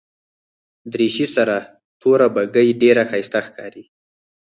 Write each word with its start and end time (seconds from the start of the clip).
دریشي 0.91 1.27
سره 1.35 1.57
توره 2.01 2.27
بګۍ 2.35 2.69
ډېره 2.81 3.03
ښایسته 3.09 3.39
ښکاري. 3.47 3.83